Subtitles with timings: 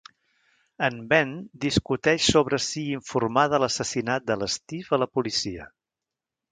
[0.87, 1.33] En Ben
[1.65, 5.75] discuteix sobre si informar de l'assassinat del Steve a la policia.